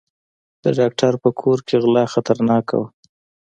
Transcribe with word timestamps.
د 0.63 0.65
ډاکټر 0.77 1.13
په 1.23 1.29
کور 1.39 1.57
کې 1.67 1.75
غلا 1.83 2.03
خطرناکه 2.13 2.75
وه. 2.81 2.87